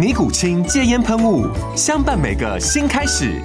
[0.00, 1.46] 尼古清戒烟喷雾，
[1.76, 3.38] 相伴每个新开始。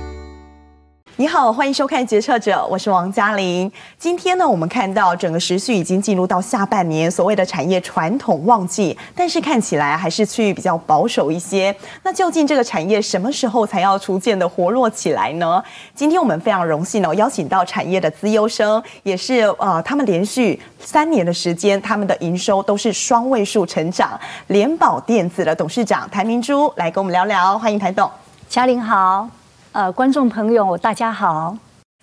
[1.18, 3.72] 你好，欢迎收看《决策者》，我是王嘉玲。
[3.98, 11.74] 今天呢，我们看到整个时序已经进入到下半年，所谓的产业传统旺季，但是看起来还是趋于比较保守一些。
[12.04, 15.64] 那究竟这个产业什么时候才要逐渐的活络起来呢？
[15.94, 24.20] 今天我们非常荣幸哦，邀请到产业的资优生，也是呃，他们连续三年的时间，他们的营收都是双位数成长。
[24.48, 28.12] 联保电子的董事长谭明珠来跟我们聊聊，欢迎谭董。
[28.50, 29.30] 嘉玲好。
[29.76, 31.54] 呃，观众朋友，大家好。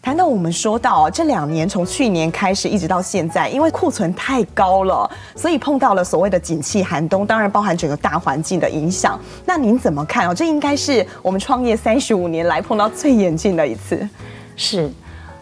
[0.02, 9.18] 谈到我们说到这两年，从去年开始一直到现在，因为库存太高了，所以碰到了所谓的景气寒冬，当然包含整个大环境的影响。
[9.46, 10.34] 那您怎么看哦？
[10.34, 14.06] 这应该是我们创业三十五年来碰到最严峻的一次。
[14.54, 14.90] 是，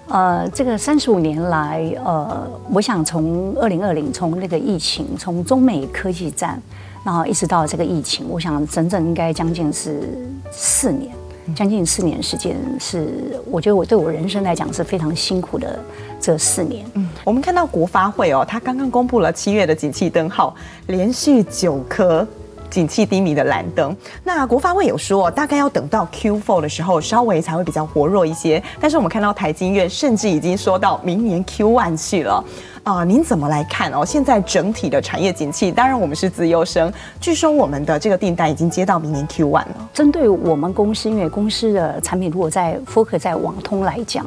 [0.06, 6.62] 呃，这个三十五年来，呃，我想从二零二零，从那个疫情，从中美科技战，
[7.02, 10.16] 然后一直到这个疫情，我想整整应该将近是
[10.52, 11.10] 四年。
[11.54, 15.78] 将近四年时间，是我觉得我对我人生来讲是非常辛苦的
[16.20, 16.86] 这四年。
[16.94, 20.54] 嗯，我们看到国发会哦，他刚刚公布了七月的景气灯号，
[20.86, 22.26] 连续九颗
[22.70, 23.96] 景气低迷的蓝灯。
[24.24, 28.62] 那国发会有说，大概要等到 Q4 的时候，稍微才会比较活络一些。
[28.80, 32.42] 但是我们看到台经院甚至已经说到明年 Q1 去了。
[32.82, 34.04] 啊、您怎么来看哦？
[34.06, 39.90] 现在整体的产业景气，当然我们是资优生，据说我们的这个订单已经接到明年 Q1 了。
[39.92, 44.26] 针对我们公司，因为公司的产品如果在 focus 在网通来讲，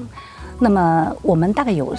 [0.59, 1.95] 那么我们大概有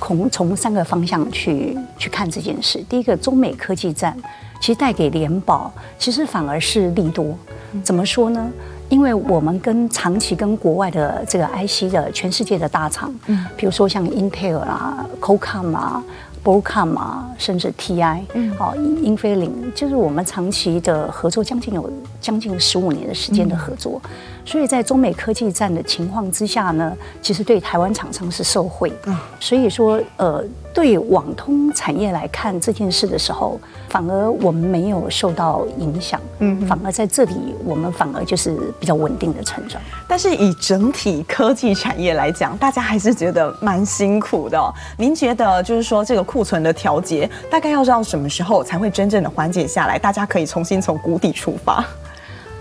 [0.00, 2.84] 从从三个方向去去看这件事。
[2.88, 4.16] 第一个，中美科技战
[4.64, 7.36] 其实带给联保，其实反而是利多。
[7.82, 8.50] 怎么说呢？
[8.88, 16.02] 因为我们跟长期跟国外的这个 IC 的全世界的大厂，嗯，比如说像 Intel 啊、Qualcomm 啊、
[16.42, 24.00] Broadcom 啊，甚至 TI，嗯，好，英飞凌，就是我们长期的合作，将近有将近十五年的时间的合作。
[24.06, 24.10] 嗯
[24.44, 28.92] 所以在中美科技战的情况之下呢，其实对台湾厂商是受惠。
[29.06, 36.20] 嗯，所以说，呃，对网通产业来看这件事的时候，反而我们没有受到影响。
[36.40, 39.80] 嗯，反而在这里，我们反而就是比较稳定的成长。
[40.06, 44.74] 但是以整体科技产业来讲，大家还是觉得蛮辛苦的。
[44.98, 49.98] 您觉得，就是说这个库存的调节，大概要到什么时候才会真正的缓解下来？
[49.98, 51.84] 大家可以重新从谷底出发。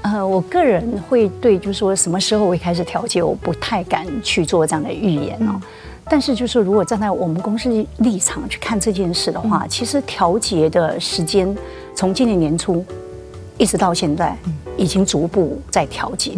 [0.04, 5.60] 呃，我个人会对，就是说什么时候会开始调节，我不太敢去做这样的预言哦。
[6.10, 7.70] 但是，就是如果站在我们公司
[8.00, 11.56] 立场去看这件事的话，其实调节的时间
[11.96, 12.86] 从今年年初
[13.58, 14.38] 一直到现在，
[14.76, 16.34] 已经逐步在调节。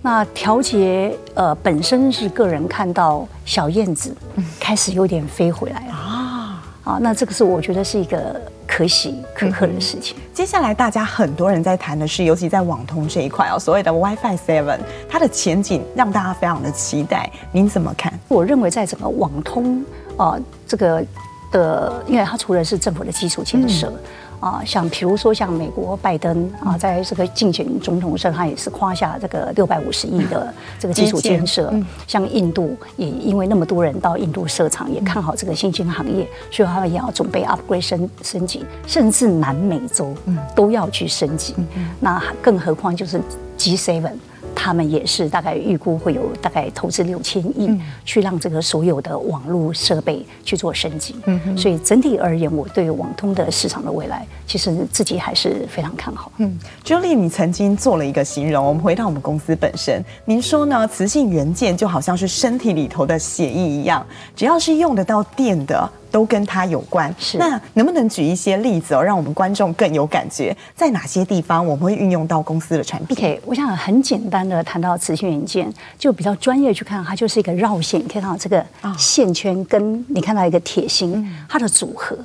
[0.00, 4.14] 那调节呃本身是个人看到小燕子
[4.60, 8.40] 开始有点飞回来了啊啊，那这个是我觉得是一个。
[8.68, 10.16] 可喜可贺的事情。
[10.32, 17.28] 接下来，大家很多人在谈的是，尤其在网通这一块哦，所谓的 WiFi Seven，它的前景让大家非常的期待。
[17.50, 18.12] 您怎么看？
[18.28, 19.80] 我认为，在整个网通
[20.16, 21.04] 啊、呃，这个
[21.50, 23.88] 的，因为它除了是政府的基础建设。
[23.88, 23.98] 嗯
[24.40, 31.72] 啊，像比如说像美国拜登啊，在这个竞选总统时，他也是夸下这个六百五十亿的这个基础建设。
[32.06, 40.14] 像印度也因为那么多人到印度设厂，也看好这个新兴行业，所以他们也要准备 upgrade 升升级，甚至南美洲
[40.54, 41.54] 都要去升级。
[42.00, 43.20] 那更何况就是
[43.58, 44.10] G7。
[44.54, 47.70] 他们也是大概预估会有大概投资六千亿，
[48.04, 51.14] 去让这个所有的网络设备去做升级。
[51.26, 56.32] 嗯，所以整体而言，我对网通的市场的未来，其实自己还是非常看好。
[56.38, 60.88] 嗯，Julie，你曾经做了一个形容，我们回到我们公司本身，您说呢？
[60.88, 65.88] 磁性元件就好像是身体里头的血液一样，只要是用得到电的。
[66.10, 67.14] 都跟它有关。
[67.18, 70.56] 是，那能不能举一些例子哦，让我们观众更有感觉？
[70.74, 78.64] 在哪些地方我们会运用到公司的产品？OK，我想很简单的谈到磁性元件，就比较专业去看，它就是一个绕线，你可以看到这个
[78.96, 82.16] 线圈跟你看到一个铁芯，它的组合，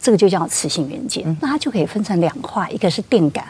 [0.00, 1.36] 这个就叫磁性元件。
[1.40, 3.44] 那它就可以分成两块，一个是电感，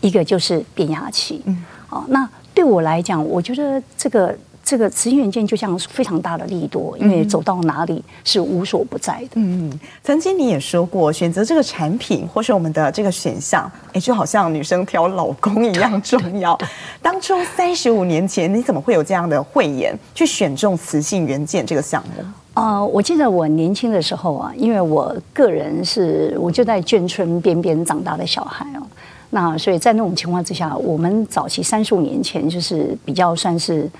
[0.00, 1.42] 一个就是变压器。
[1.46, 4.36] 嗯，哦，那对我来讲，我觉得这个。
[4.70, 9.30] 这个磁性元件就像非常大的力度，因为走到哪里是无所不在的。
[9.34, 9.68] 嗯，
[10.04, 16.56] 曾经你也说过，选择这个产品或是我们的这个选项，哎，就好像女生挑老公一样重要。
[17.02, 22.24] 当初三十五年前，你怎么会有这样的慧眼去选中磁性元件这个项目？
[22.54, 28.86] 呃，我记得我年轻的时候啊，因为我个人是我就在眷村边边长大的小孩哦，
[29.30, 33.90] 那所以在那种情况之下，我们早期三十五年前就是比较算是。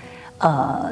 [0.41, 0.91] 呃，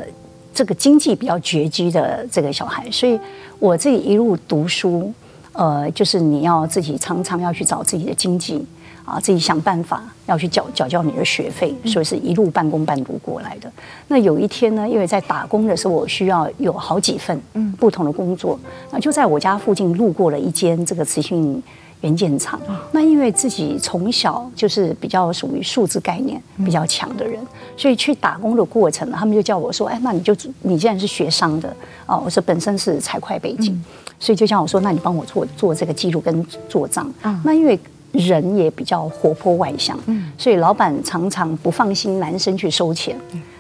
[0.53, 3.19] 这个经济比较拮据的这个小孩，所以
[3.57, 5.11] 我自己一路读书，
[5.53, 8.63] 呃，就是你要自己常常要去找自己的经济
[9.05, 13.71] 啊，自己想办法要去缴缴交你的学费，所以是一路半工半读过来的。
[14.07, 17.41] 那有一天呢，因为在打工的时候，我需要有好几份
[17.79, 18.59] 不同的工作，
[18.91, 21.61] 那就在我家附近路过了一间这个慈性
[22.01, 22.59] 元件厂，
[22.93, 27.37] 那因为自己从小就是比较属于数字概念比较强的人，
[27.75, 31.75] 所以去打工的过程，他们就叫我说：“哎，那你就你既然是学商的
[32.05, 33.83] 哦，我说本身是财会背景，
[34.17, 37.11] 所以就叫我说，那你帮我做做这个记录跟做账。
[37.43, 37.77] 那因为
[38.13, 39.99] 人也比较活泼外向，
[40.37, 43.13] 所以老板常常不放心男生去收钱，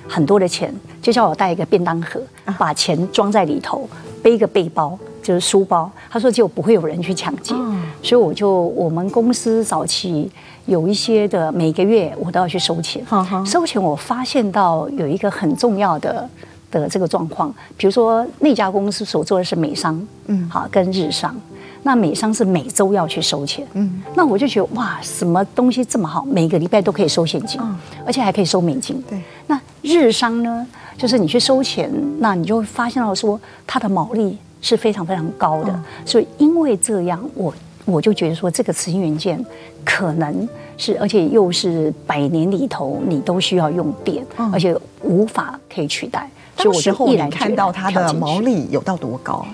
[0.07, 2.21] 很多的钱就叫我带一个便当盒，
[2.57, 3.87] 把钱装在里头，
[4.23, 10.29] 背一个背包。”就是书包，他说就不会有人去抢劫，哦、所以我就我们公司早期
[10.65, 13.03] 有一些的每个月我都要去收钱，
[13.45, 16.27] 收钱我发现到有一个很重要的
[16.71, 21.35] 的这个状况，比如说那家公司所做的是美商，嗯，好跟日商，
[21.83, 27.75] 那美商是每周要去收钱，嗯，那我就觉得哇，什么东西这么好，每个礼拜都可以收现金，哦、
[28.05, 30.65] 而且还可以收美金，对，那日商呢，
[30.97, 34.37] 就是你去收钱，那你就会发现到说它的毛利。
[34.61, 37.53] 是非常非常高的，所以因为这样，我
[37.85, 39.43] 我就觉得说，这个磁性元件
[39.85, 40.47] 可能
[40.77, 46.29] 是，而且又是百年里头你都需要用电，而且无法可以取代。
[46.57, 49.45] 所以我就毅然看到它的毛利有到多高？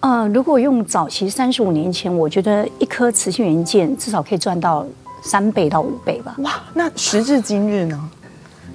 [0.00, 4.86] 呃，如果用早期三十五年前，我觉得一颗磁性元件至少可以赚到
[5.22, 6.34] 三倍到五倍吧。
[6.38, 8.10] 哇，那时至今日呢？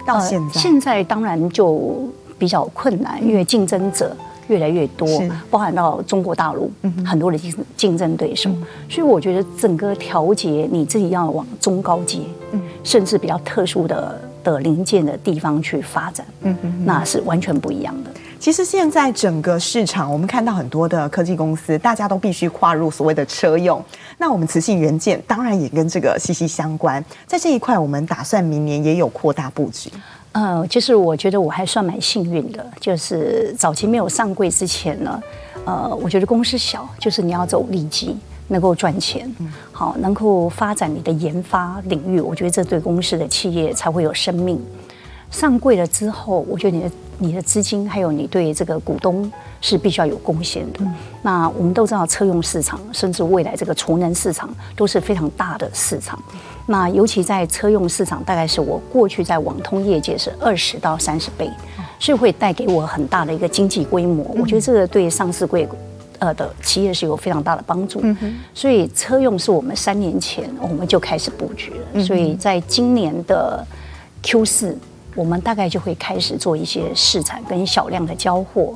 [0.06, 2.08] 到现在，现在当然就
[2.38, 4.16] 比较困难，因为竞争者。
[4.50, 5.08] 越来越多，
[5.50, 6.70] 包含到中国大陆
[7.06, 8.50] 很多的竞竞争对手，
[8.90, 12.20] 所以我觉得整个调节你自己要往中高阶，
[12.52, 18.12] 嗯甚至比较特殊的的零件的地方去发展，嗯那是完全不一样的。
[18.40, 23.84] 其实现在整个市场，我们看到很多的科技公司，大家都必须跨入所谓的车用，
[24.18, 27.04] 那我们磁性元件当然也跟这个息息相关。
[27.28, 29.92] 在这一块，我们打算明年也有扩大布局。
[30.32, 35.22] 呃，就是我觉得我还算蛮幸运的，就是早期没有上柜之前呢，
[35.66, 38.16] 呃，我觉得公司小，就是你要走利基，
[38.48, 39.34] 能够赚钱，
[39.72, 44.64] 好，能够发展你的研发领域，我觉得这对公司的企业才会有生命。
[45.32, 49.32] 上柜了之后，我觉得你的你的资金还有你对这个股东
[49.62, 50.80] 是必须要有贡献的。
[50.80, 56.20] 嗯、那我们都知道车用市场，甚至未来这个储能市场都是非常大的市场。
[56.72, 61.50] 那尤其在车用市场，大概是我过去在网通业界是二十到三十倍，
[62.00, 64.24] 所以会带给我很大的一个经济规模。
[64.38, 65.68] 我觉得这个对上市贵
[66.20, 68.04] 呃的企业是有非常大的帮助。
[68.54, 72.04] 所以车用是我们三年前我们就开始布局了。
[72.04, 73.66] 所以在今年的
[74.22, 74.78] Q 四。
[75.20, 78.74] 我们大概就会开始做一些试产跟小量的交货。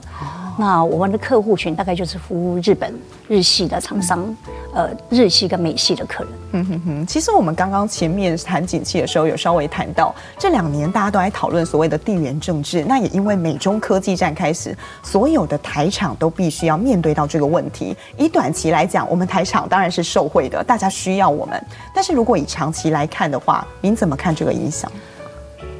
[0.57, 2.93] 那我们的客户群大概就是服务日本、
[3.29, 4.35] 日系的厂商，
[4.75, 6.33] 呃，日系跟美系的客人。
[6.51, 7.07] 嗯哼哼。
[7.07, 12.83] 其实我们刚刚前面谈景气的时候，有稍微谈到这两年大家都在讨论所谓的地缘政治。
[12.83, 17.95] 那也因为美中科技战开始，所有的台厂都必须要面对到这个问题。
[18.17, 21.65] 以短期来讲，我们台厂当然是受惠的，大家需要我们。
[21.95, 24.91] 但是如果以长期来看的话，您怎么看这个影响？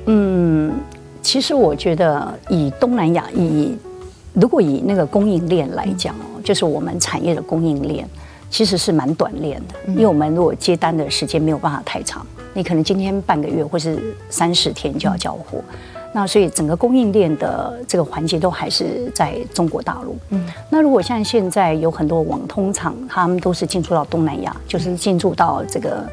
[0.06, 0.72] 嗯，
[1.22, 3.78] 其实我觉得以东南亚，以
[4.34, 8.08] 如果以那个供应链来讲哦，就是我们产业的供应链
[8.50, 15.60] 其实是蛮短链的，因为我们如果接单的时间没有办法太长，你可能今天半个月或是三十天就要交货。
[16.16, 20.16] 那所以整个供应链的这个环节都还是在中国大陆。
[20.30, 26.08] 嗯，那如果像现在有很多网通厂，他们都是进驻到东南亚，就是进驻到这个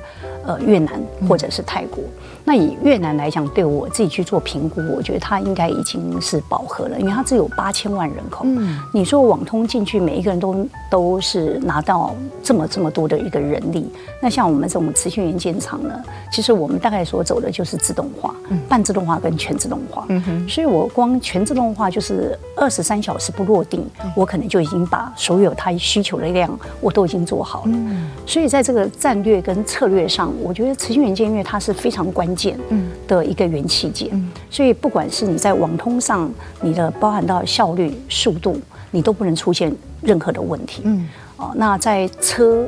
[0.46, 2.02] 呃越南或者是泰国。
[2.50, 8.42] 那以越南来讲，对我自己去做评估，我觉得它应该已经是饱和了，因为它只有八千万人口。
[8.44, 13.88] 嗯，你说网通进去，每一个人都都是拿到这么这么多的一个人力，
[14.20, 15.94] 那像我们这种磁性元件厂呢，
[16.32, 18.34] 其实我们大概所走的就是自动化、
[18.68, 20.04] 半自动化跟全自动化。
[20.08, 27.70] 嗯哼，所以我光全自动化就是二十三小时不落定，我可能就已经把所有它需求的量我都已经做好了。
[27.72, 32.28] 嗯，所以在这个战略跟策略上，我觉得磁性元件因为它是非常关。
[32.40, 32.58] 件
[33.06, 34.08] 的一个元器件，
[34.48, 36.30] 所以不管是你在网通上，
[36.62, 38.58] 你的包含到效率、速度，
[38.90, 39.70] 你都不能出现
[40.00, 40.80] 任何的问题。
[40.84, 41.06] 嗯，
[41.36, 42.66] 哦，那在车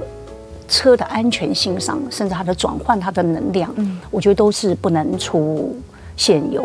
[0.68, 5.74] 车的安全性上，甚至它的转换、它的能量，嗯，我觉得都是不能出
[6.16, 6.62] 现有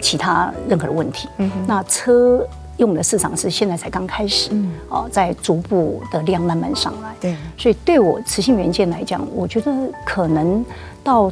[0.00, 1.28] 其他任何的问题。
[1.36, 2.46] 嗯，那车
[2.78, 7.14] 用的市场是现在才刚开始，嗯，哦，在逐步的量慢慢上来。
[7.20, 9.70] 对，所以对我磁性元件来讲，我觉得
[10.06, 10.64] 可能
[11.04, 11.30] 到。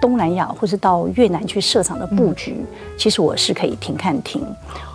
[0.00, 2.56] 东南亚或是到越南去设厂的布局，
[2.98, 4.42] 其实我是可以停看停，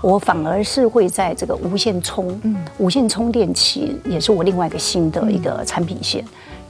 [0.01, 2.39] 我反而是会在这个无线充，
[2.77, 6.23] 无线充电器也是我另外一个新的一个产品线。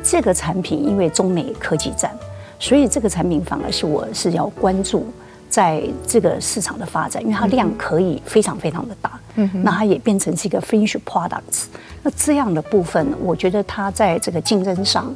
[0.04, 2.12] 这个产品因为中美科技战，
[2.58, 5.06] 所以这个产品反而是我是要关注
[5.48, 9.20] 在这个市场的发展，因为它量可以非常非常的大，
[9.64, 11.66] 那它也变成是一个 finish products。
[12.02, 15.14] 那这样的部分，我觉得它在这个竞争上，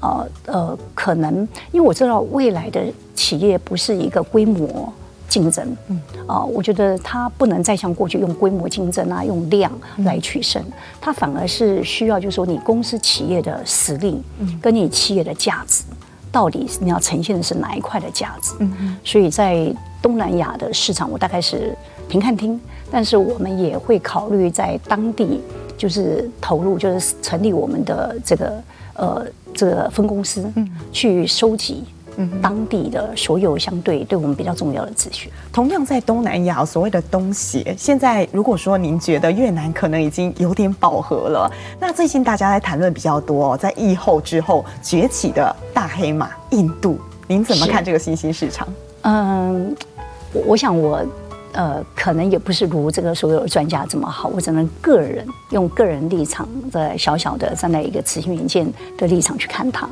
[0.00, 2.82] 呃呃，可能因为我知道未来的
[3.14, 4.92] 企业不是一个规模
[5.28, 10.62] 竞争，嗯，啊、呃，我觉得它不能再像过去用规模竞争啊，用量来取胜，
[11.00, 15.84] 它反而是需要就是说你公司企业的实力，嗯跟你企业的价值，
[16.32, 18.54] 到底你要呈现的是哪一块的价值？
[18.60, 21.76] 嗯，所以在东南亚的市场，我大概是
[22.08, 22.58] 平看听，
[22.90, 25.42] 但是我们也会考虑在当地
[25.76, 28.62] 就是投入，就是成立我们的这个
[28.94, 29.26] 呃。
[29.54, 31.84] 这个分公司，嗯，去收集
[32.42, 35.30] 当地的所有相对对我们比较重要的资讯。
[35.52, 48.68] 同样在东南亚，所谓的东协，现在如果说您觉得越南可能已经有点饱和了，那最近大家在谈论比较多，在疫后之后崛起的大黑马印度，您怎么看这个新兴市场？
[49.02, 49.76] 嗯，
[50.32, 51.04] 我想我。
[51.58, 58.64] 呃，可能也不是如这个所有的专家这么好，我只能个人用个人立场的小小的站在一个磁性元件
[58.96, 59.90] 的立场去看它。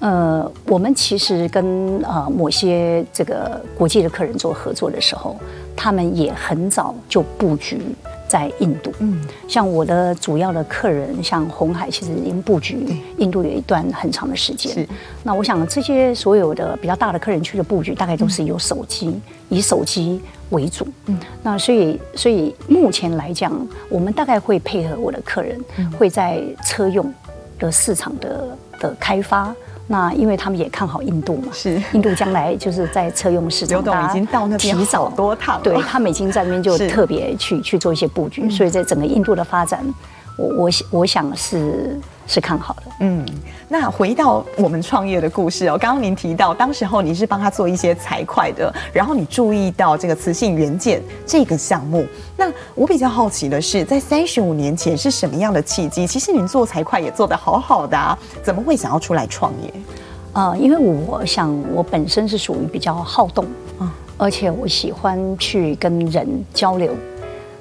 [0.00, 5.36] 呃，我们其实跟呃某些这个国际的客人做合作的时候，
[5.76, 7.80] 他们也很早就布局
[8.26, 8.90] 在印度。
[8.98, 14.72] 嗯，像我的主要的客人，像红海，其实已经布局印度有一段很长的时间。
[14.72, 14.88] 是。
[15.22, 19.20] 那我想这些所有的比较大的客人去的布局，大概都是有手机，
[19.50, 20.20] 以手机
[20.50, 20.86] 为主。
[21.06, 21.18] 嗯。
[21.42, 23.52] 那所以，所以目前来讲，
[23.88, 25.58] 我们大概会配合我的客人，
[25.98, 27.12] 会在车用
[27.58, 29.54] 的市场的的开发。
[29.86, 39.84] 那因为他们也看好印度嘛，是印度将来就是在车用市场，刘董已经到那边提早多趟，对他们已经在那边就特别去去做一些布局，所以在整个印度的发展，
[40.40, 42.82] 我我我想是是看好的。
[43.00, 43.26] 嗯，
[43.68, 52.06] 那回到我们创业的故事哦，刚刚您提到当时候你是帮他做一些财会的，然后你注意到这个磁性元件这个项目，
[52.36, 56.06] 那我比较好奇的是，在三十五年前是什么样的契机？
[56.06, 59.72] 其实您做财会也做得好好的啊，怎么会想要出来创业？
[60.32, 63.44] 呃，因为我想我本身是属于比较好动
[63.78, 66.94] 啊，而且我喜欢去跟人交流。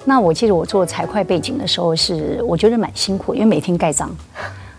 [0.10, 4.10] 那我记得我做财会背景的时候是，是我觉得蛮辛苦，因为每天盖章。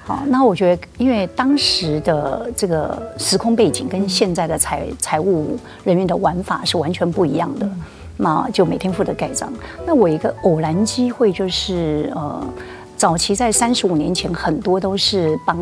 [0.03, 7.71] 好，那我觉得，因为当时的这个时空背景跟现在的财财务人员的玩法是完全不一样的，
[8.17, 9.53] 那就每天负责盖章。
[9.87, 12.45] 那我一个偶然机会就是，呃，
[12.97, 15.57] 早期在三十五年前，很多都是帮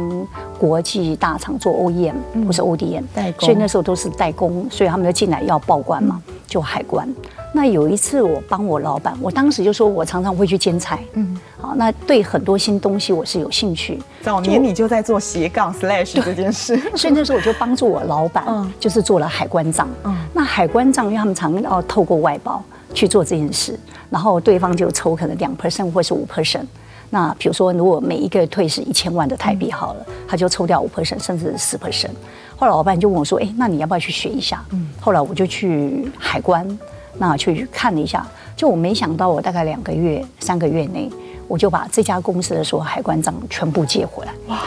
[0.59, 2.15] 国际大厂做 OEM
[2.47, 7.07] 或是 ODM 代工，所以那时候都是代工，所以他们就进来要报关嘛，就海关。
[7.53, 13.99] 那有一次，我帮我老板，我当时就说，我常常会去兼差，嗯，好，那对很多新东西我是有兴趣。
[14.23, 18.45] 早年你就在做斜杠 slash 这件事，所以那时候我就帮助我老板，
[18.79, 19.89] 就是做了海关账。
[20.05, 22.63] 嗯，那海关账，因为他们常要透过外包
[22.93, 23.79] 去做这件事，
[24.11, 26.67] 然后对方就抽可能两 percent 或是五 percent。
[27.11, 32.11] 那比如说，如果每一个退是一千万的台币好了，他就抽掉五 percent，甚至是十 percent。
[32.55, 36.79] 后来老板就问我说：“哎，那你要不要去学一下？”嗯，后来我就去海关。
[37.19, 41.11] 那去看了一下，就我没想到，我大概两个月、三个月内，
[41.47, 44.33] 我就把这家公司的所有海关账全部借回来。
[44.47, 44.61] 哇！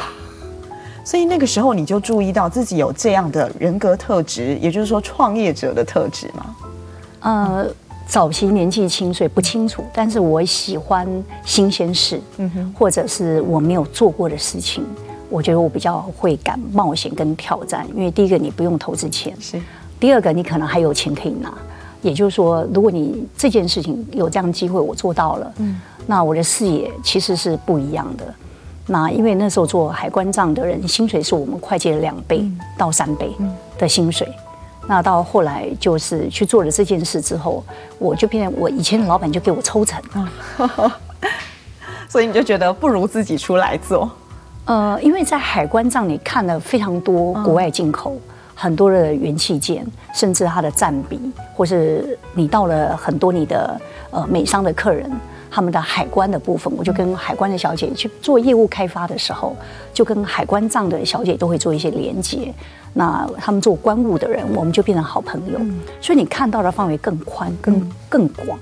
[1.03, 6.55] 所以那个时候你就注意到自己有这样的人格特质，也就是说创业者的特质吗？
[7.21, 7.67] 呃，
[8.05, 9.83] 早期年纪轻，所以不清楚。
[9.91, 11.07] 但是我喜欢
[11.43, 14.85] 新鲜事，嗯哼，或者是我没有做过的事情，
[15.29, 17.87] 我觉得我比较会敢冒险跟挑战。
[17.95, 19.59] 因为第一个，你不用投资钱，是。
[19.99, 21.51] 第二个你可能还有钱可以拿，
[22.01, 28.25] 也就是说，如果你这件事情有这样的机会，我做到了，嗯，那我的视野其实是不一样的。
[28.87, 32.43] 那因为那时候做海关账的人，薪水是我们会计的两倍
[32.77, 33.31] 到三倍
[33.77, 34.27] 的薪水。
[34.87, 37.63] 那到后来就是去做了这件事之后，
[37.99, 40.01] 我就变成我以前的老板就给我抽成，
[42.09, 44.09] 所以你就觉得不如自己出来做。
[44.65, 48.17] 呃，因为在海关账你看了非常多国外进口
[48.61, 51.19] 很多的元器件，甚至它的占比，
[51.55, 55.11] 或是你到了很多你的呃美商的客人。
[55.53, 59.53] 他们的海关的部分，我就跟海关的小姐去做业务开发的时候，
[59.93, 62.53] 就跟海关账的小姐都会做一些连接。
[62.93, 65.59] 那他们做关务的人，我们就变成好朋友。
[65.99, 68.57] 所以你看到的范围更宽、更更广。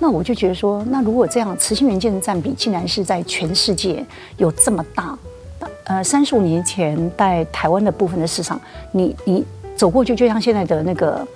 [0.00, 4.04] 那我就觉得说，那如果这样，磁性元件的占比竟然是在全世界
[4.36, 5.16] 有这么大，
[5.84, 8.60] 呃，三十五年前在台湾的部分的市场，
[8.92, 9.44] 你你
[9.76, 11.26] 走过去，就像现在的那个。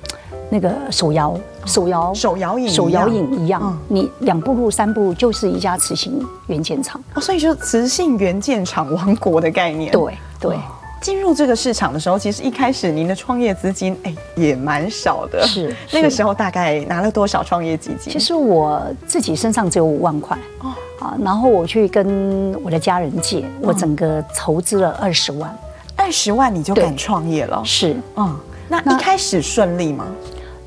[0.49, 7.03] 那个手摇、手摇、手摇影、手摇影一样，你两步路、三步路就是一家磁性元件厂。
[7.15, 9.91] 哦，所以就是磁性元件厂王国的概念。
[9.91, 10.57] 对对，
[11.01, 15.47] 进入这个市场的时候，其实一开始您的创业资金哎也蛮少的。
[15.47, 18.13] 是 那个时候大概拿了多少创业基金？
[18.13, 25.57] 其实我自己身上只有五万块哦啊，然后我去跟我的家人借，我整个筹资了二十万。
[25.95, 27.63] 二十万你就敢创业了？
[27.65, 28.39] 是嗯，
[28.69, 30.07] 那一开始顺利吗？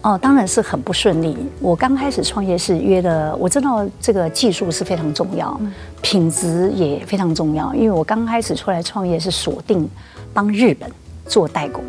[0.01, 1.37] 哦，当然是很不顺利。
[1.59, 5.59] 我刚开始创业是约的，我知道这个技术是非常重要，
[6.01, 7.73] 品质也非常重要。
[7.75, 9.89] 因为我刚开始出来创业是锁定
[10.33, 10.89] 帮日本
[11.25, 11.83] 做代工，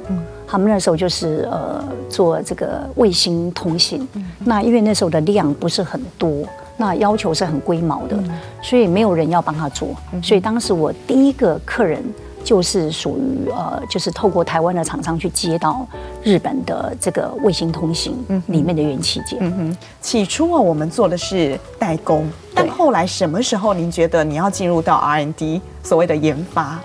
[0.47, 4.07] 他们那时候就是呃做这个卫星通信。
[4.41, 6.45] 那因为那时候的量不是很多，
[6.77, 8.19] 那要求是很龟毛的，
[8.63, 9.89] 所以没有人要帮他做。
[10.23, 12.03] 所以当时我第一个客人。
[12.43, 15.87] 就是属于呃，就是透过台湾的厂商去接到
[16.25, 18.17] 日本的这个卫星通信
[18.47, 19.39] 里面的元器件。
[19.43, 26.81] 嗯哼，起初啊，我们做的是代工，但后来什么时候您觉得你要进入到 R&D 所谓的研发？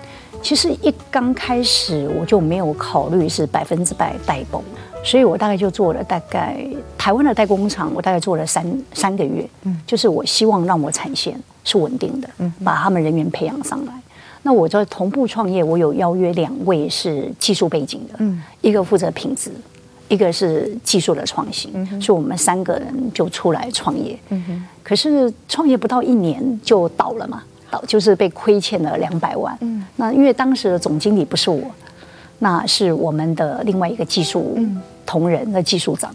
[0.46, 4.62] 其实一刚开始我就没有考虑是百分之百代工，
[5.02, 6.64] 所以我大概就做了大概
[6.96, 9.44] 台湾的代工厂，我大概做了三三个月。
[9.64, 13.92] 嗯，就是我希望让我产线是稳定的，嗯，把他们人员培养上来。
[14.44, 19.50] 那我在同步创业，我有邀约两位是技术背景的，嗯，一个负责品质，
[20.06, 27.42] 一个是技术的创新，嗯，所以我们三个人就出来创业，嗯哼，可是创业不到一年就倒了嘛，
[27.76, 31.62] 倒就是被亏欠了两百万，嗯，那因为当时的总经理不是我，
[32.38, 34.58] 那是我们的另外一个技术
[35.04, 36.14] 同仁的技术长，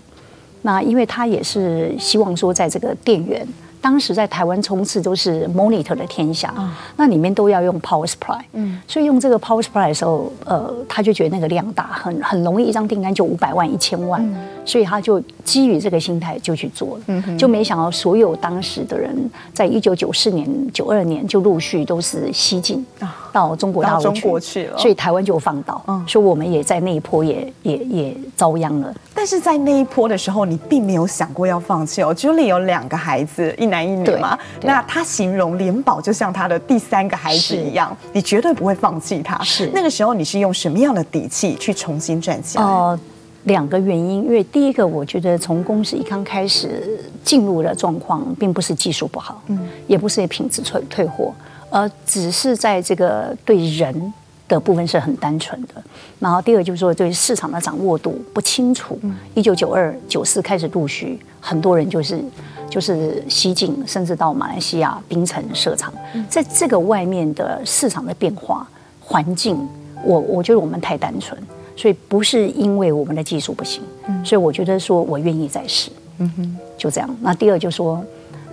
[0.64, 3.48] 那因为他也是希望说在这个电源。
[3.82, 6.54] 当时在台湾冲刺都是 monitor 的天下，
[6.96, 8.40] 那里面都要用 power supply，
[8.88, 14.24] 所以用这个 power supply 的时候，呃，他就觉得那个量大，很很容易一张订单就五百万、一千万，
[14.64, 19.18] 所以他就基于这个心态就去做了，就没想到所有当时的人，
[19.52, 22.86] 在一九九四年、九二年就陆续都是西进
[23.34, 28.94] 到中国大陆去了，所以台湾就放倒，所以我们也在那一波也也也遭殃了。
[29.22, 32.12] 但是在那一波的时候，你并没有想过要放弃哦。
[32.12, 34.36] Julie 有两个孩子，一男一女嘛。
[34.64, 39.38] 那他形容联宝就像他的第三个孩子一样，你绝对不会放弃他。
[39.44, 42.64] 是那个时候，你是用什么样的底气去重新站起来？
[42.64, 43.00] 呃，
[43.44, 51.32] 两个原因，因为第一个，我觉得从公司一刚开始进入的状况，并不是技术不好，嗯，也不是品质退退货，
[51.70, 54.12] 而只是在这个对人。
[54.56, 55.82] 的部分是很单纯的，
[56.20, 59.00] 然后第二就是说对市场的掌握度不清楚。
[59.34, 62.22] 一九九二九四开始陆续很多人就是
[62.70, 65.94] 就是西进，甚至到马来西亚槟城设厂，
[66.30, 68.68] 在这个外面的市场的变化
[69.00, 69.58] 环境，
[70.04, 71.42] 我我觉得我们太单纯，
[71.76, 73.82] 所以不是因为我们的技术不行，
[74.24, 77.10] 所以我觉得说我愿意再试，嗯哼，就这样。
[77.22, 78.04] 那第二就是说，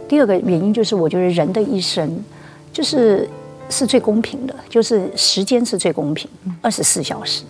[0.09, 2.25] 第二个原因就是我觉得人的一生
[2.73, 3.29] 就是。
[3.69, 6.29] 是最公平的，就是时间是最公平，
[6.63, 7.45] 二十四小时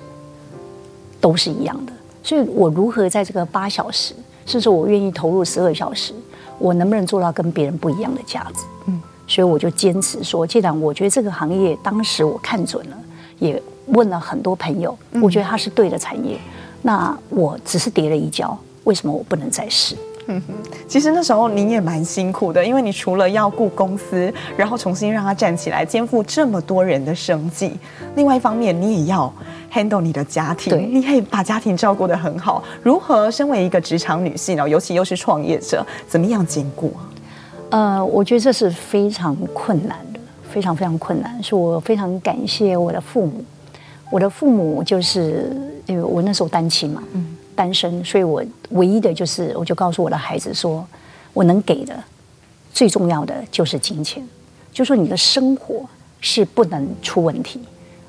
[1.21, 1.93] 都是一样的。
[2.23, 6.13] 所以我如何在这个八小时，甚至我愿意投入十二小时，
[6.59, 8.65] 我能不能做到跟别人不一样的价值？
[8.87, 12.99] 嗯，所以我就坚持说，既然我觉得这个行业当时我看准了，
[13.39, 16.39] 也问了很多朋友，我觉得它是对的产业，
[16.83, 19.97] 那我只是跌了一跤，为什么我不能再试？
[20.31, 20.55] 嗯哼，
[20.87, 27.73] 其实那时候你也蛮辛苦的，因为你除了要顾公司，然后重新让它站起来，肩负这么多人的生计，
[28.15, 29.33] 另外一方面你也要
[29.73, 32.63] handle 你的家庭，对你可以把家庭照顾得很好。
[32.83, 34.69] 如何身为一个职场女性呢？
[34.69, 36.93] 尤其又是创业者，怎么样兼顾？
[37.71, 41.43] 呃，我觉得这是非常困难的，非常非常困难。
[41.43, 43.43] 是我非常感谢我的父母，
[44.11, 47.35] 我的父母就是因为我那时候单亲嘛，嗯。
[47.59, 48.41] 单身，所以我
[48.71, 50.87] 唯一的就是，我就告诉我的孩子说，
[51.33, 51.93] 我能给的
[52.73, 54.25] 最重要的就是金钱，
[54.73, 55.85] 就说你的生活
[56.21, 57.61] 是不能出问题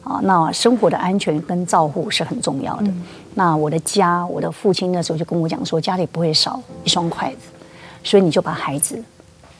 [0.04, 0.20] 啊。
[0.22, 2.84] 那生活的安全跟照护是很重要的。
[2.90, 7.50] 嗯、那我的家，我的父亲那时候就跟我讲说，家里不会少一双筷子，
[8.04, 9.04] 所以你就把孩子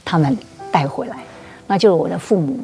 [0.06, 0.38] 他们
[0.72, 1.18] 带回来，
[1.66, 2.60] 那就是我的父母。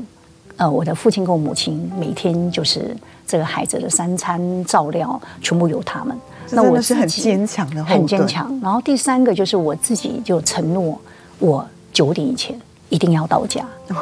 [0.58, 2.96] 呃，我的父亲跟我母亲每天就是
[3.28, 6.18] 这个孩子的三餐照料，全部由他们。
[6.52, 8.58] 那我是很坚强的，很坚强。
[8.64, 10.98] 然后第三个就是我自己就承诺，
[11.40, 13.66] 我九点以前一定要到家。
[13.90, 13.98] 哦，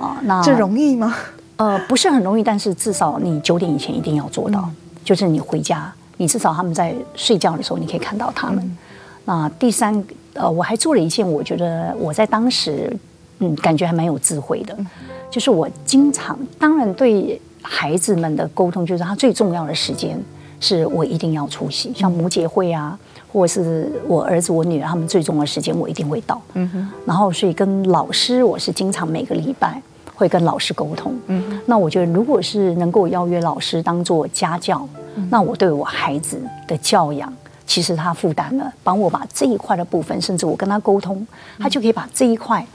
[0.00, 1.14] 啊，那这容易吗？
[1.56, 4.60] 呃，不是很容易，但是至少你九点以前一定要做到。
[4.60, 8.64] 嗯、就是你回家，你至少他们在睡觉的时候，你可以看到他们。
[8.64, 8.78] 嗯、
[9.26, 12.96] 那第三，呃，我还做了一件，我觉得我在当时，
[13.40, 14.74] 嗯，感觉还蛮有智慧的。
[14.78, 14.86] 嗯
[15.30, 20.20] 就是我经常，当然对孩子们的沟通，就是他最重要的时间，
[20.58, 22.98] 是我一定要出席，像母姐会啊，
[23.32, 26.40] 或者是我儿子、我女儿他们最重要的时间，我一定会到。
[26.54, 26.88] 嗯哼。
[27.06, 29.80] 然后，所以跟老师，我是经常每个礼拜
[30.14, 31.14] 会跟老师沟通。
[31.28, 31.60] 嗯哼。
[31.66, 34.86] 那我觉得，如果是能够邀约老师当做家教，
[35.30, 37.32] 那我对我孩子的教养，
[37.66, 41.24] 其实他负担了，帮我把这一块的部分，甚至我跟他沟通，
[41.58, 42.66] 他就可以把这一块，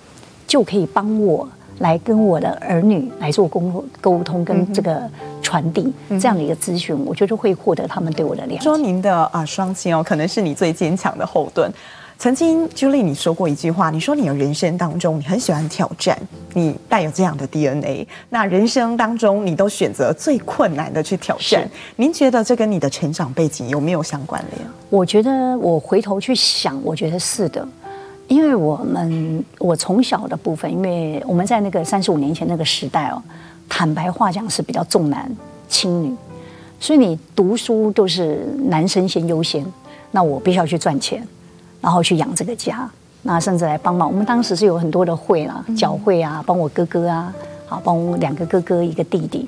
[0.48, 1.48] 就可以帮我。
[1.80, 5.10] 来跟我的儿女来做沟沟通跟这个
[5.42, 8.60] 传递这样的一个咨询，我觉得会获得他们对我的谅解。
[8.62, 11.72] 说您的啊双亲哦，可能是你最坚强的后盾。
[12.18, 16.18] 曾经 Julie 你说过一句话，你说你的人生当中你很喜欢挑战，
[16.54, 18.08] 你带有这样的 DNA。
[18.30, 24.66] 那人生当中你都选择最困难的去挑战，您觉得这跟你的成长背景有没有相关联？
[24.90, 27.68] 我觉得我回头去想，我觉得是的。
[28.36, 33.24] 因为我们我从小的部分，因为我们在那个三十五年前那个时代哦，
[33.70, 35.34] 坦白话讲是比较重男
[35.70, 36.14] 轻女，
[36.78, 39.66] 所以你读书都是男生先优先，
[40.12, 41.26] 那我必须要去赚钱，
[41.80, 42.90] 然后去养这个家，
[43.22, 44.06] 那甚至来帮忙。
[44.06, 47.34] 我们当时是有很多的会啦，教会啊，帮我哥哥啊，
[47.68, 49.48] 好帮我两个哥哥一个弟弟。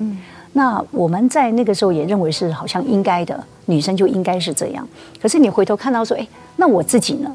[0.54, 4.88] 那我们在那个时候也认为是好像应该的，女生就应该是这样。
[5.20, 7.30] 可是你回头看到说，哎，那我自己呢？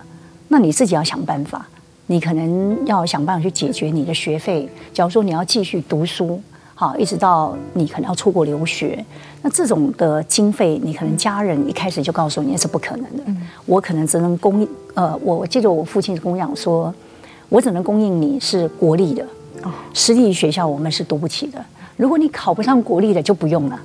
[0.48, 1.66] 那你自己要想办法，
[2.08, 4.70] 你可能要想办法去解决你的学费。
[4.94, 6.40] 假如说你要继续读书，
[6.76, 9.04] 好，一直到你可能要出国留学，
[9.42, 13.24] 那这种的经费，你可能家人一开始就告诉你那是不可能的。
[13.26, 16.94] 嗯、我可能只能供应，呃，我记得我父亲跟我讲说，
[17.50, 19.26] 我只能供应你是国立的，
[19.94, 21.64] 私立学校我们是读不起的。
[21.96, 23.80] 如果你考不上国立的，就不用了。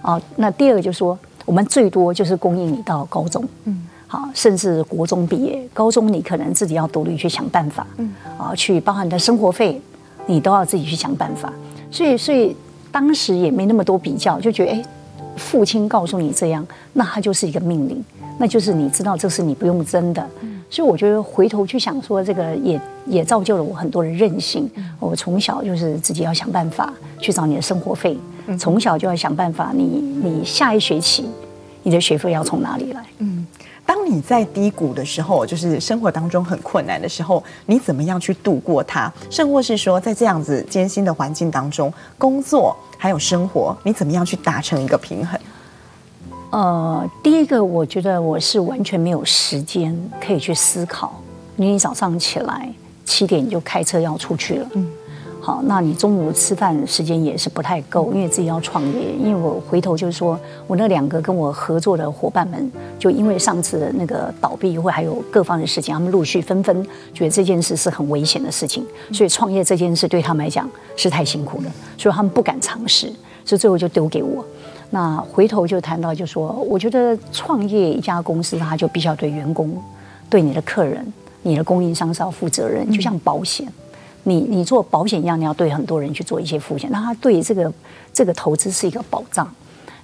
[0.00, 3.42] 啊，那第二个就是说，我们最多就是供应你到高中。
[3.64, 3.88] 嗯。
[4.08, 9.80] 啊，甚至国中毕业，高中你可能自己要独立去想办法，嗯，啊，去包含你的生活费，
[10.26, 11.52] 你都要自己去想办法。
[11.90, 12.54] 所以，所以
[12.92, 14.82] 当时也没那么多比较，就觉得，哎，
[15.36, 18.04] 父亲告诉你这样，那他就是一个命令，
[18.38, 20.28] 那就是你知道这是你不用争的。
[20.70, 24.68] 所以，我觉得回头去想说，这个也也造就了我很多的韧性。
[24.98, 28.16] 我从小就是自己要想办法去找你的生活费，
[28.58, 31.28] 从小就要想办法你，你你下一学期
[31.82, 33.04] 你的学费要从哪里来？
[33.18, 33.43] 嗯。
[33.86, 39.12] 当你在低谷的时候，就是生活当中很困难的时候，你怎么样去度过它？
[39.30, 45.38] 甚或是说，在这样子艰辛的环境当中，工作还有生活，你怎么样去达成一个平衡？
[46.50, 51.20] 呃，第一个，我觉得我是完全没有时间可以去思考。
[51.56, 52.68] 因为你早上起来
[53.04, 54.90] 七点你就开车要出去了，嗯。
[55.44, 59.12] 好，那你中午吃饭时间也是不太够，因为自己要创业。
[59.20, 73.12] 因为我回头就是说，我那两个跟我合作的伙伴们，就因为上次的那个倒闭或还有各方的事情，他们陆续纷纷觉得这件事是很危险的事情，所以创业这件事对他们来讲是太辛苦了，所以他们不敢尝试，
[73.44, 74.42] 所以最后就丢给我。
[74.88, 79.78] 那回头就谈到，就说我觉得创业一家公司，它就必须要对员工、
[80.30, 81.06] 对你的客人、
[81.42, 83.68] 你的供应商是要负责任，就像保险。
[84.24, 87.72] 你你做保险一样，你要对很多人去做一些风险，那他对这个
[88.12, 89.48] 这个投资是一个保障，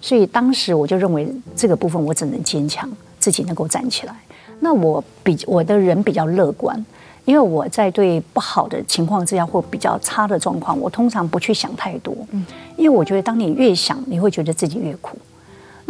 [0.00, 4.14] 所以当时我就认为这个部分我只能坚强，自己能够站起来。
[4.60, 6.84] 那我比我的人比较乐观，
[7.24, 12.14] 因为我在对不好的情况之下或比较差的状况，我通常不去想太多，
[12.76, 15.16] 因为我觉得当你越想，你会觉得自己越苦。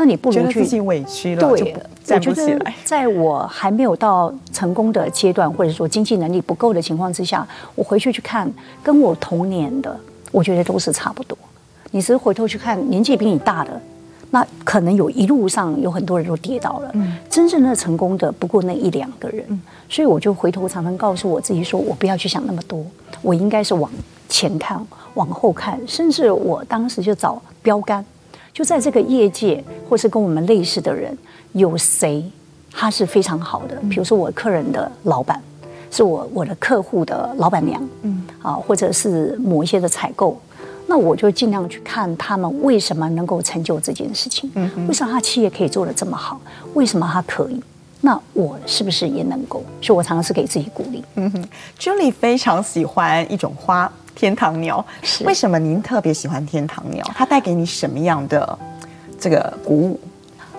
[0.00, 2.54] 那你不如去自己委屈了，对，站不起来。
[2.54, 8.50] 我觉得在我还没有到成功的阶段，或者说经济能力不够的情况之下，我回去去看
[8.82, 9.94] 跟我同年的，
[10.32, 11.36] 我觉得都是差不多。
[11.90, 13.78] 你只是回头去看年纪比你大的，
[14.30, 16.90] 那可能有一路上有很多人都跌倒了。
[16.94, 19.44] 嗯，真正的成功的不过那一两个人。
[19.48, 22.82] 嗯，所以我就回头常常告诉我自己说，我不要去想那么多，
[23.20, 23.90] 我应该是往
[24.30, 24.82] 前看，
[25.12, 28.02] 往后看，甚至我当时就找标杆。
[28.60, 31.16] 就在这个业界，或是跟我们类似的人，
[31.52, 32.22] 有谁
[32.70, 33.74] 他是非常好的。
[33.88, 35.42] 比如说我客人的老板，
[35.90, 40.38] 是我我的客户的老板娘，嗯，啊，或者是某一些的采购，
[40.86, 46.38] 那我就尽量去看他们为什么能够成就这件事情，嗯，为什么他企业可以做得这么好，
[46.74, 47.58] 为什么他可以？
[48.02, 49.64] 那我是不是也能够？
[49.80, 51.02] 所以我常常是给自己鼓励。
[51.14, 54.84] 嗯哼，Julie 非常喜欢一种花——天堂鸟。
[55.02, 57.04] 是为什么您特别喜欢天堂鸟？
[57.14, 58.58] 它带给你什么样的
[59.18, 60.00] 这个鼓舞？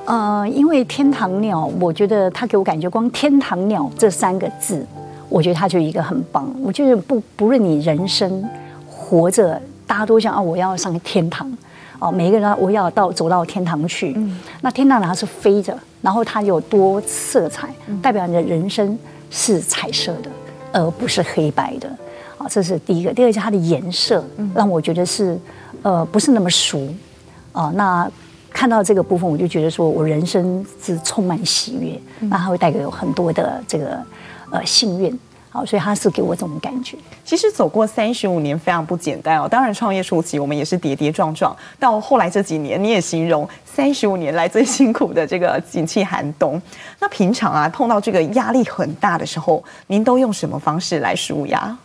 [0.05, 4.85] 呃，因为天堂鸟，我觉得它给我感觉，光“天堂鸟”这三个字，
[5.29, 6.51] 我觉得它就一个很棒。
[6.63, 8.43] 我觉得不不论你人生
[8.87, 11.55] 活着，大家都想啊，我要上天堂。
[11.99, 14.13] 哦，每一个人我要到走到天堂去。
[14.15, 17.69] 嗯，那天堂呢，它是飞着，然后它有多色彩，
[18.01, 18.97] 代表你的人生
[19.29, 20.31] 是彩色的，
[20.73, 21.87] 而不是黑白的。
[22.41, 23.13] 啊，这是第一个。
[23.13, 24.23] 第二个是它的颜色，
[24.55, 25.37] 让我觉得是
[25.83, 26.87] 呃不是那么熟。
[27.51, 28.09] 啊，那
[28.49, 34.01] 看到这个部分，我就觉得说我人生是充满喜悦，那它会带给我很多的这个
[34.51, 35.17] 呃幸运。
[35.53, 36.97] 好，所以他是给我这种感觉。
[37.25, 39.49] 其实走过三十五年非常不简单哦。
[39.49, 46.61] 当然，创业初期我们也是跌跌撞撞，到后来这几年，你也形容三十五年来最辛苦的这个景气寒冬。
[47.01, 51.77] 那平常啊，碰到这个压力很大的时候，您都用什么方式来舒压？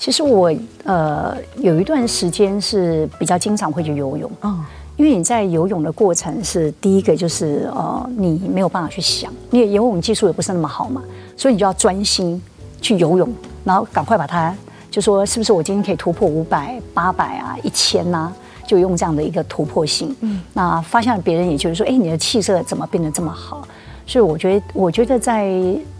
[0.00, 0.50] 其实我
[0.84, 4.30] 呃有一段时间是比较经常会去游泳。
[4.40, 4.64] 嗯，
[4.96, 11.02] 因为你在游泳的过程是第一个就是呃你没有办法去想，因为游泳技术也不是那么好嘛，
[11.36, 12.42] 所以你就要专心。
[12.82, 13.28] 去游泳，
[13.62, 14.56] 然后赶快把它，
[14.90, 18.32] 就说是不是我今天可以突破五百、八百啊、一千呐？
[18.66, 20.16] 就用这样的一个突破性。
[20.22, 23.68] 嗯，那发现别人也就是说，哎，你的气色怎么变得这么好？
[24.06, 25.52] 所以我觉得，我觉得在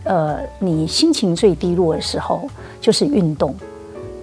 [0.04, 2.48] 呃，你心情最低落的时候，
[2.80, 3.54] 就是运动。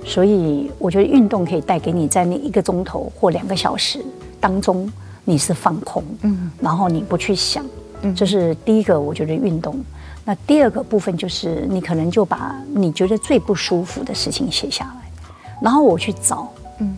[0.08, 4.04] 所以我觉得运动可以带给你在那一个钟头或两个小时
[4.40, 4.90] 当中，
[5.26, 7.66] 你是放空，嗯，然后你不去想，
[8.04, 9.78] 嗯，这是第一个，我觉得运动。
[10.24, 15.30] 那第二个部分就是，你可能就把你觉得最不舒服的事情写下来，
[15.62, 16.50] 然后我去找，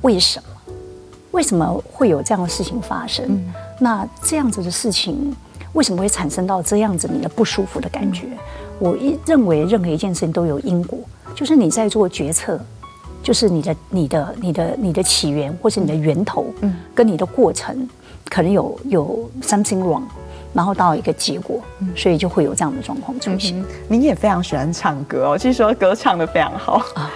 [0.03, 0.45] 为什么？
[1.31, 3.43] 为什么会有这样的事情发生？
[3.79, 5.35] 那这样子的事情
[5.73, 8.25] 为什么会产生到这样子你的不舒服的感觉？
[8.79, 10.97] 我一认为任何一件事情都有因果，
[11.35, 12.59] 就是你在做决策，
[13.21, 17.87] 就是你的、你的、你的、你的起源或是你的源头，嗯跟你的过程
[18.29, 20.03] 可能有有 something wrong。
[20.51, 21.61] 然后到一个结果，
[21.95, 23.63] 所以就会有这样的状况出现。
[23.87, 27.11] 你也非常喜欢唱歌哦，据说歌唱的非常好啊。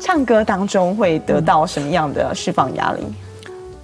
[0.00, 3.04] 唱歌当中会得到什么样的释放压力？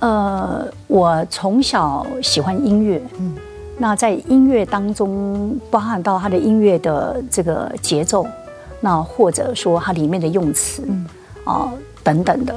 [0.00, 3.36] 呃，我从小喜欢音乐，嗯，
[3.78, 8.26] 那在音乐当中，包含到它的音乐的这个节奏，
[8.80, 11.06] 那或者说它里面的用词，嗯，
[11.48, 11.72] 啊
[12.04, 12.54] 等等的，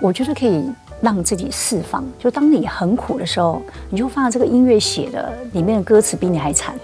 [0.00, 0.64] 我觉得可以。
[1.02, 6.74] 让自己释放，就当你很苦的时候，你就发现这个音乐写的里面的歌词比你还惨，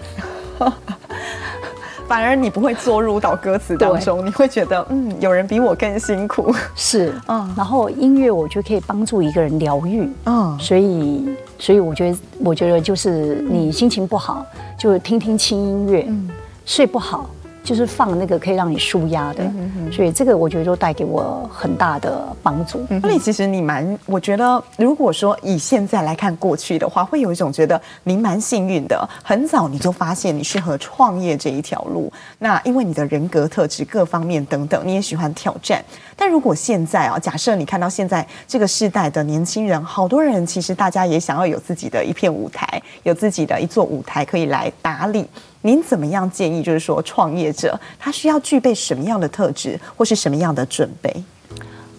[2.09, 6.51] 反而你不会坐入到歌词当中，你会觉得嗯，有人比我更辛苦。
[6.75, 14.43] 是，嗯，然后音乐我觉得可以帮助一个人疗愈，嗯，所以，所以我觉得，我觉得就是你心情不好，
[14.79, 16.27] 就听听轻音乐，嗯，
[16.65, 17.29] 睡不好。
[17.67, 19.43] 就是放那个可以让你舒压的，
[19.91, 22.87] 所以这个我觉得都带给我很大的帮助。
[23.01, 32.09] 所以其实你蛮，我觉得如果说以现在来看过去的话，会有一种觉得您蛮幸运的，很早你就发现你适合创业这一条路。
[32.39, 35.83] 那因为你的人格特质各方面等等，你也喜欢挑战。
[36.15, 45.27] 但如果现在啊，假设你看到现在这个世代的年轻人，好多人其实大家也想要有自己的一片舞台，有自己的一座舞台可以来打理。
[45.67, 46.63] 您怎么样建议？
[46.63, 51.13] 就是说，创业者他需要具备什么样的特质，或是什么样的准备？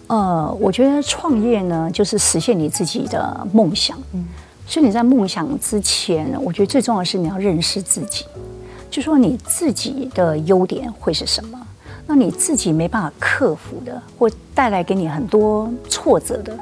[0.07, 3.95] 呃，我觉得创业呢，就是实现你自己的梦想。
[4.13, 4.25] 嗯，
[4.65, 8.25] 所以你在梦想之前，我觉得最重要的是你要认识自己，
[8.89, 11.67] 就说你自己的优点会是什么？
[12.07, 16.57] 那你自己没办法克服的，或带来给你很多挫折的，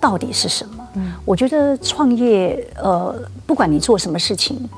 [0.00, 0.88] 到底是什么？
[0.94, 3.14] 嗯，我觉得创业，呃，
[3.46, 4.68] 不管你做什么事情。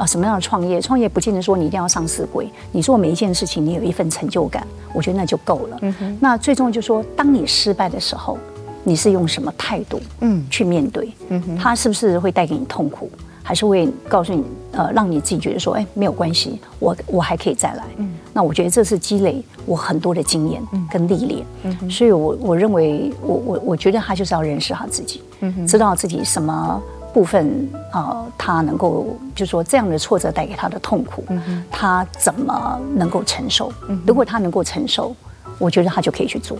[0.00, 0.80] 啊，什么样的创业？
[0.80, 5.78] 创业不见得说你一定要上市柜，你做每一件事情，你有一份成就感，我觉得那就够了。
[5.82, 6.18] 嗯哼。
[6.18, 8.38] 那最重要就是说，当你失败的时候，
[8.82, 11.12] 你是用什么态度，嗯，去面对？
[11.28, 11.56] 嗯哼。
[11.58, 13.10] 它是不是会带给你痛苦，
[13.42, 17.84] 还是会告诉你，呃，让你自己觉得说，哎，没有关系，我我还可以再来。
[17.98, 18.10] 嗯。
[18.32, 21.90] 那我觉得这是积累我很多的经验跟历练。
[21.90, 26.82] 所以我我认为，我我我觉得他就是要认识他自己，嗯哼，知道自己什么。
[27.12, 31.24] 部分啊，他能够就说这样的挫折带给他的痛苦，
[31.70, 33.72] 他怎么能够承受？
[34.06, 35.14] 如果他能够承受，
[35.58, 36.56] 我觉得他就可以去做。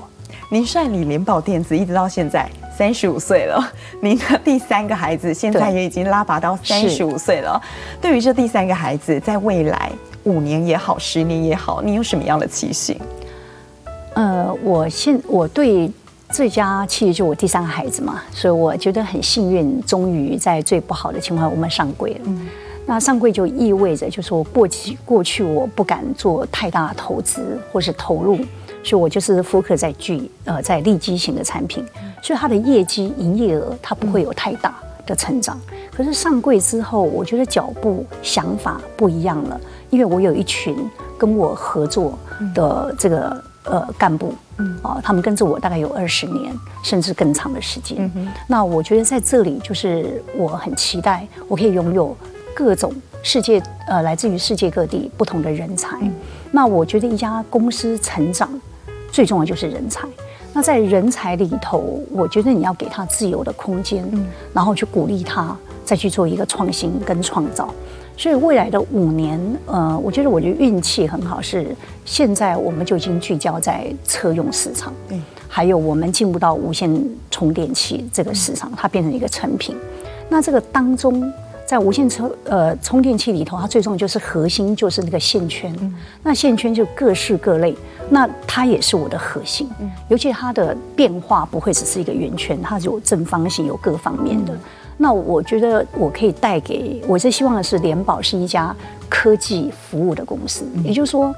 [0.50, 7.60] 您率领联保电子一直到现在三十五岁了， 您的第三个孩子现在也已经拉拔到三十五岁了。
[8.00, 9.92] 对于这第三个孩子，在未来
[10.24, 13.00] 五年也好，十年也好，你有什么样的期许？
[14.14, 15.88] 呃，我现我对
[16.32, 22.20] 这家企业就我第三个孩子嘛，所以我觉得很幸运，终于在最不好的情况我们上柜了。
[22.24, 22.48] 嗯、
[22.86, 28.36] 那上柜就意味着，就是说过去过去我不敢做太大的投资或是投入，
[28.84, 31.84] 所以我就是 focus 在聚呃在利基型的产品，
[32.22, 34.72] 所以它的业绩营业额它不会有太大
[35.04, 35.58] 的成长。
[35.72, 40.76] 嗯、可是上柜之后，我觉得脚步想法不一样了，因为我有一群
[41.18, 42.16] 跟我合作
[42.54, 43.44] 的这个。
[43.70, 44.35] 呃，干部，
[44.83, 46.52] 啊，他们跟着我大概有二十年，
[46.83, 48.11] 甚至更长的时间。
[48.16, 52.16] 嗯、那我觉得在这里，就是我很期待，我可以拥有
[52.52, 55.96] 各种世界，呃，来自于世界各地不同的人才。
[56.00, 56.12] 嗯、
[56.50, 58.50] 那我觉得一家公司成长
[59.12, 60.09] 最重要就是人才。
[60.52, 67.72] 那在人才里头，我觉得你要给他自由的空间，嗯、然后去鼓励他，再去做一个创新跟创造。
[68.20, 79.74] 所以未来的五年，呃，我觉得我的运气很好，是现在我们就已经聚焦在车用市场，嗯，还有我们进入到无线充电器这个市场，它变成一个成品。
[80.28, 81.33] 那这个当中，
[81.64, 85.74] 在无线充呃充电器里头，它最重要就是核心就是那个线圈，
[86.22, 87.74] 那线圈就各式各类，
[88.11, 89.66] 那它也是我的核心，
[90.09, 94.54] 尤其它的变化不会只是一个圆圈，它有正方形，有各方面的。
[95.02, 98.76] 那我觉得我可以带给我最希望的是联保是一家
[99.08, 101.34] 科技服务的公司，也就是说，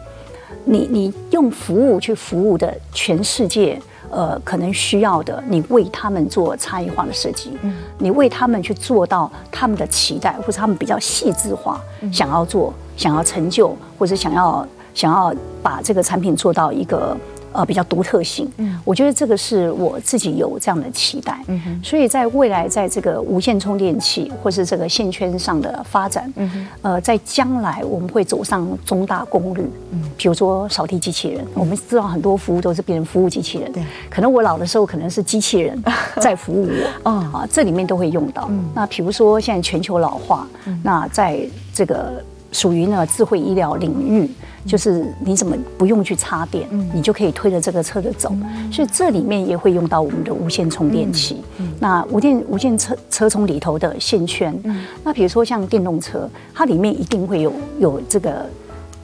[0.64, 7.52] 你你用服务去服务的全世界，呃，可能需要的，你为他们做差异化的设计，
[7.98, 11.80] 你为他们去做到他们的期待，或者他们比较细致化
[12.12, 17.16] 想要做、想要成就，或者想要想要把这个产品做到一个。
[17.52, 29.62] 呃，比较独特性，嗯，我觉得这个是我自己有这样的期待，嗯哼，所以在未来，在这个无线充电器或是这个线圈上的发展，嗯哼，呃，在将来我们会走上中大功率，
[29.92, 35.82] 嗯，比如说扫地机器人，我们知道很多服务都是别人服务机器人，对，可能我老的时候可能是机器人
[36.20, 36.68] 在服务
[37.04, 38.50] 我，啊，这里面都会用到。
[38.74, 40.48] 那比如说现在全球老化，
[40.82, 41.38] 那在
[41.74, 44.30] 这个属于呢智慧医疗领域。
[44.64, 48.32] 就是你怎么不用去插电，你就可以推着这个车子走，
[48.72, 51.42] 所以这里面也会用到我们的无线充电器。
[51.80, 54.56] 那无电无线车车充里头的线圈，
[55.02, 58.46] 那比如说像电动车，它里面一定会有有这个，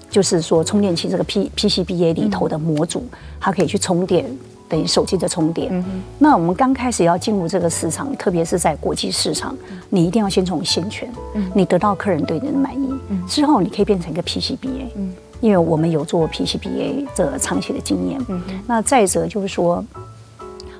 [0.08, 3.04] 就是说充电器这个 P PCBA 里头的模组，
[3.40, 4.24] 它可以去充电，
[4.68, 5.84] 等于手机的充电。
[6.18, 9.56] 那我们刚开始要进入这个市场，特别是在国际市场，
[9.90, 11.10] 你一定要先从线圈，
[11.52, 12.88] 你得到客人对你的满意，
[13.26, 14.86] 之后你可以变成一个 PCBA。
[15.40, 19.84] 因为我们有做 PCBA 这长期的经验，嗯、那再者就是说，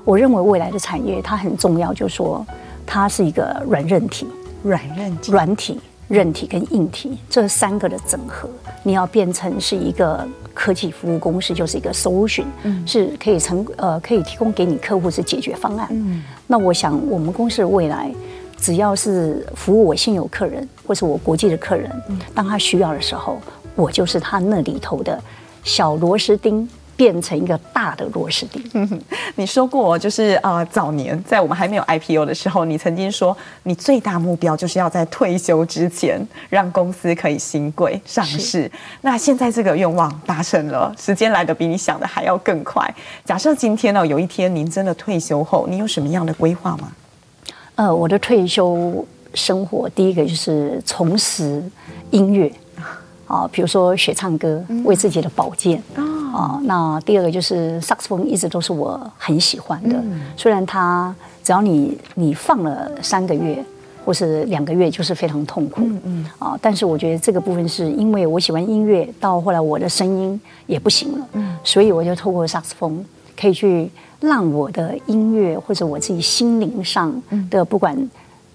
[0.05, 2.45] 我认为未来的产业它很重要，就是说
[2.85, 4.27] 它是一个软韧体、
[4.63, 8.49] 软韧体、软体、韧体跟硬体这三个的整合，
[8.83, 15.87] 你要变成是一个科技服务公司，就是一个 solution，、嗯、是可以成呃可以提供给你客户是解决方案。
[15.93, 18.13] 嗯、那我想我们公司的未来，
[18.57, 21.89] 只要是服务我现有客人或是我国际的客人，
[22.35, 23.39] 当他需要的时候。
[23.79, 25.23] 我就是他那里头的
[25.63, 29.01] 小螺丝钉，变成一个大的螺丝钉。
[29.37, 38.69] 你说过，就是啊、呃，早年在我们还没有 IPO 的时候，你曾经说，你最大目标就是要在退休之前让公司可以新贵上市。
[39.03, 42.93] 那现在这个愿望达成了，时间来得比你想的还要更快。
[43.25, 46.91] 假设今天呢，有一天您真的退休后，你有什么样的规划吗？
[47.77, 51.63] 呃，我的退休生活，第一个就是重拾
[52.11, 52.53] 音乐。
[53.29, 56.59] 啊，比如说学唱歌，为自己的保健啊。
[56.65, 60.03] 那第二个就是萨克斯风，一直都是我很喜欢的。
[60.37, 61.15] 虽然它
[61.45, 63.63] 只要你你放了三个月
[64.05, 66.25] 或是两个月，就是非常痛苦嗯。
[66.39, 73.05] 啊，但是我觉得这个部分是因为我喜欢音乐，到后来我的声音也不行了，嗯所以我就透过萨克斯风
[73.39, 77.13] 可以去让我的音乐或者我自己心灵上
[77.51, 77.95] 的不管。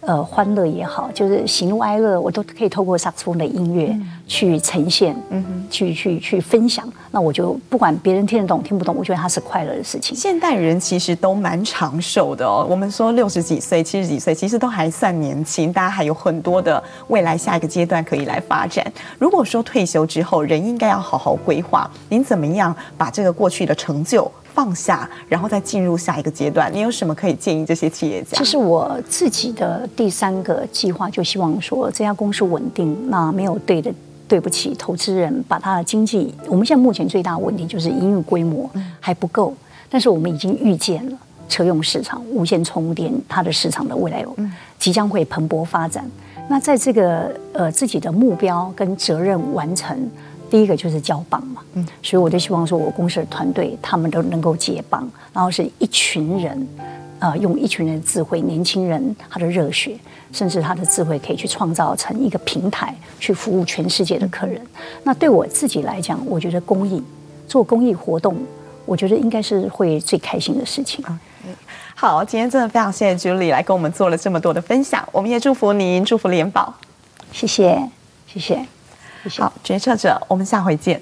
[0.05, 6.87] 呃，欢乐也好，就是喜怒哀乐，我都可以透过萨克斯风的音乐去呈现，嗯哼，去去去分享。
[7.11, 10.15] 那我就不管别人听得懂听不懂，我觉得它是快乐的事情。
[10.15, 12.67] 现代人其实都蛮长寿的哦。
[12.69, 18.85] 我们说六十几岁、七十几岁，其实都还算年轻，大家还有很多的未来下一个阶段可以来发展。
[19.17, 28.37] 如果说退休之后，人应该要好好规划，您怎么样把这个过去的成就放下，然后再进入下一个阶段，你有什么可以建议这些企业家？
[28.37, 33.91] 其实我自己的第三个计划，就希望说这家公司稳定，那没有对的，
[34.27, 39.53] 对不起投资人，把他的经济，我们现在目前最大的问题就是营运规模还不够，
[39.89, 41.17] 但是我们已经预见了
[41.49, 44.35] 车用市场、无线充电它的市场的未来有
[44.77, 46.09] 即将会蓬勃发展。
[46.49, 49.97] 那在这个呃自己的目标跟责任完成
[50.53, 56.67] 第一个就是交棒嘛，嗯，所以我就希望说，我公司的团队他们都能够结棒，然后是一群人，
[57.17, 59.97] 呃，用一群人的智慧，年轻人他的热血，
[60.31, 64.61] 甚至他的智慧可以去创造成一个平台，去服务全世界的客人。
[65.01, 67.01] 那对我自己来讲，我觉得公益
[67.47, 68.37] 做公益活动，
[68.85, 71.03] 我觉得应该是会最开心的事情。
[71.95, 76.75] 好，今天真的非常谢谢 Julie 来跟我们做了这么多的分享，我们也祝福您，祝福联保，
[77.31, 77.89] 谢谢，
[78.27, 78.82] 谢谢，谢谢。
[79.37, 81.01] 好，决策者，我们下回见。